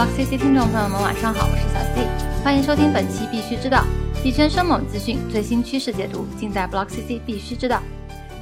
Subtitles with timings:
[0.00, 3.84] Block CC 听众朋友们，晚上好，我是小 C，欢迎收听本期必须知道
[4.22, 7.82] 币圈生猛资讯、最新趋势解读，尽在 Block CC 必须知道。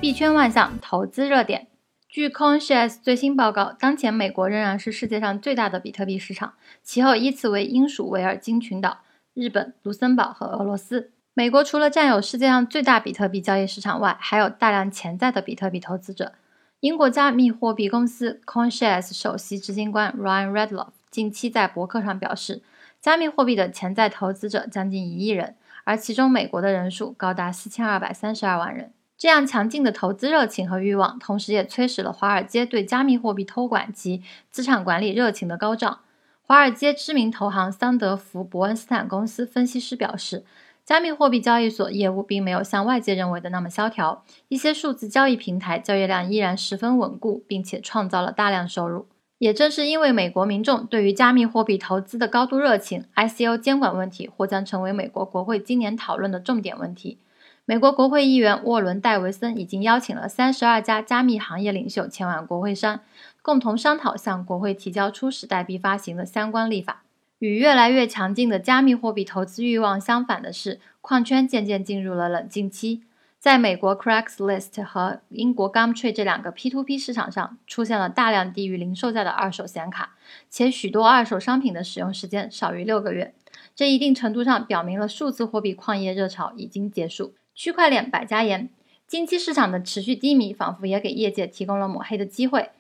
[0.01, 1.67] 币圈万象投资热点。
[2.09, 6.53] 据 CoinShares 最新报告，当前美国仍然是世界上最大的比特币市场，
[6.85, 8.99] 其后依次为英属维尔京群岛、
[9.35, 11.11] 日本、卢森堡和俄罗斯。
[11.35, 16.35] 美国除了占有世界上最大比特币交易市场外，还有大量潜在的比特币投资者。
[16.79, 22.63] 英国加密货币公司 CoinShares 首席执行官 Ryan Redloff 近期在博客上表示，
[23.01, 28.93] 加密货币的潜在投资者将近一亿人，而其中美国的人数高达四千二百三十二万人。
[29.17, 36.01] 这样强劲的投资热情和欲望，同时也催使了华尔街对加密货币托管及资产管理热情的高涨。
[36.43, 40.45] 华尔街知名投行桑德福伯恩斯坦公司分析师表示。
[40.85, 49.07] 加密货币交易所业务并没有像外界认为的那么萧条，一些数字交易平台交易量依然十分稳固，并且创造了大量收入。
[49.39, 57.19] 也正是因为美国民众对于加密货币投资的高度热情，ICO 监管问题或将成为美国国会今年讨论的重点问题。
[57.65, 63.01] 美国国会议员沃伦·戴维森已经邀请了三十二家加密行业领袖前往国会山，
[63.41, 67.03] 共同商讨向国会提交初始代币发行的相关立法。
[67.39, 73.03] 与越来越强劲的加密货币投资欲望相反的是，矿圈渐渐进入了冷静期。
[73.41, 80.17] 在美国 Craigslist 和英国 Gumtree 这两个 P2P 市场上，出现了大量低于零售价的二手显卡，
[80.51, 83.33] 且许多二手商品的使用时间少于六个月。
[83.77, 87.35] 这一定程度上表明了数字货币矿业热潮已经结束。
[87.55, 88.71] 区块链百家言，
[89.07, 92.71] 近期市场的持续低迷，仿佛也给业界提供了抹黑的机会。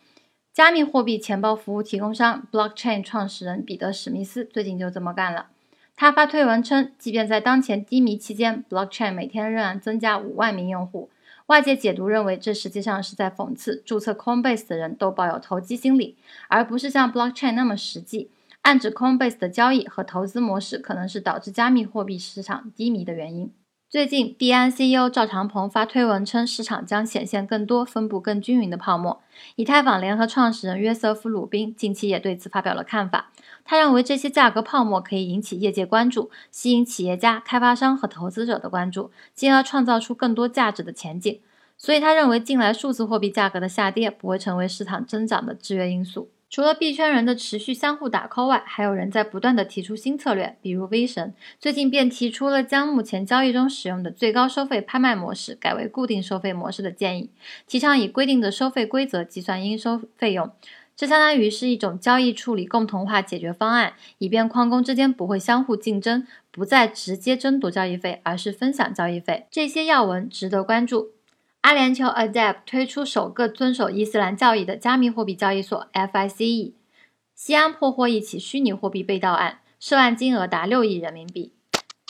[0.52, 5.50] 加密货币钱包服务提供商 Blockchain 创始人彼得史密斯最近就这么干了。
[6.00, 11.10] 他发推文称，即便在当前低迷期间，Blockchain 每天仍然增加五万名用户。
[11.46, 18.30] 外界解读认为，这实际上是在讽刺注册 Coinbase 的人都抱有投机心理，而不是像 Blockchain 那么实际，
[18.62, 23.50] 暗指 Coinbase 的交易和投资模式可能是导致加密货币市场低迷的原因。
[23.90, 29.22] 最近，币安 CEO 赵长鹏发推文称，市场将显现更多、分布更均匀的泡沫。
[29.56, 33.30] 以太坊联合创始人约瑟夫·鲁宾近期也对此发表了看法。
[33.64, 41.40] 他认为，这些价格泡沫可以引起业界关注，吸引企业家、开发商和投资者的关注，进而创造出更多价值的前景。
[41.78, 46.28] 所以，他认为近来数字货币价格的下跌不会成为市场增长的制约因素。
[46.50, 57.30] 除了币圈人的持续相互打 call 外，还有人在不断的提出新策略，比如 V 神最近便提出了将目前交易中使用的最高收费拍卖模式改为固定收费模式的建议，
[57.66, 60.50] 提倡以规定的收费规则计算应收费用，
[60.96, 69.46] 这相当于是一种交易处理共同化解决方案，以便矿工之间不会相互竞争，不再直接争夺交易费，而是分享交易费。
[69.50, 71.17] 这些要闻值得关注。
[71.62, 76.74] 阿联酋 ADEP 推出首个遵守伊斯兰教义的加密货币交易所 FICE。
[77.34, 81.52] 西安破获一起虚拟货币被盗案，涉案金额达六亿人民币。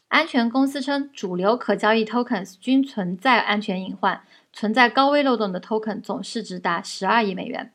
[0.08, 4.22] 安全公司称，主流可交易 tokens 均存在安全隐患，
[4.52, 7.72] 存在高危漏洞的 token 总市值达十二亿美元。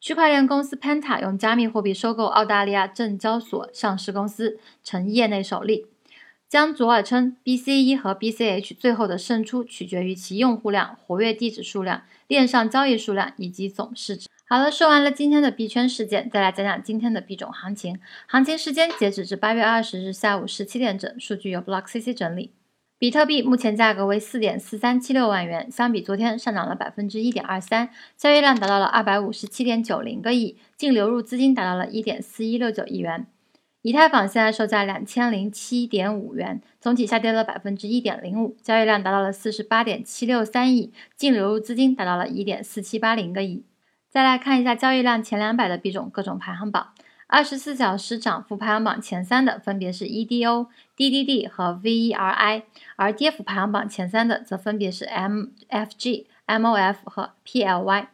[0.00, 5.86] 区块链公司 Penta 用加密货币收购澳大利亚证交所上市公司，成业内首例。
[6.54, 14.28] 江左耳称，BCE 和 BCH 最后的胜出取决于其用户量、活跃地址数量、链上交易数量以及总市值。
[14.48, 17.98] 好了，说完了今天的币圈事件，再来讲讲今天的币种行情。
[18.28, 22.52] 行情时间截止至八月二十日下午十七点整，数据由 BlockCC 整理。
[23.00, 33.26] 比特币目前价格为四点四三七六万元，相比昨天上涨了百分之一点二三，交易量达到了二百五十七点九零个亿，净流入资金达到了一点四一六九亿元。
[33.84, 43.62] 以太坊现在售价两千零七点五元，总体下跌了百分之一点零五，交易量达到了四十八点七六三亿，净流入资金达到了一点四七八零个亿。
[44.08, 46.94] 再来看一下交易量前两百的币种各种排行榜，
[47.26, 52.62] 二十四小时涨幅排行榜前三的分别是 EDO、DDD 和 VERI，
[52.96, 58.06] 而跌幅排行榜前三的则分别是 MFG、MOF 和 PLY。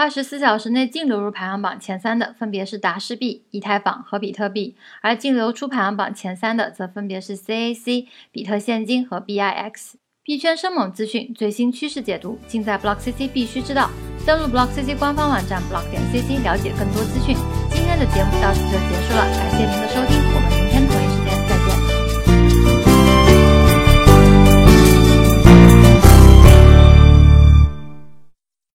[0.00, 9.92] 二十四小时内净流入排行榜前三的分别是达氏币、以太坊和比特币，而净流出排行榜前三的则分别是 CAC、比特现金和 BIX。
[10.22, 13.90] 币圈生猛资讯、最新趋势解读，尽在 Block CC 必须知道。
[14.26, 17.36] 登录 Block CC 官方网站 block 点 CC，了解更多资讯。
[17.70, 20.39] 今天的节目到此就结束了，感谢您的收听，我。